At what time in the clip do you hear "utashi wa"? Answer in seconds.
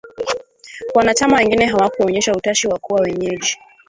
2.33-2.79